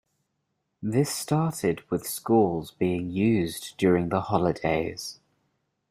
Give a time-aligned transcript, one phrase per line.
[0.81, 5.19] This started with schools being used during the holidays.